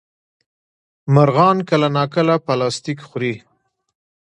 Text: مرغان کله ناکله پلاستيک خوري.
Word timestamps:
مرغان 1.13 1.57
کله 1.69 1.87
ناکله 1.97 2.35
پلاستيک 2.45 2.99
خوري. 3.07 3.33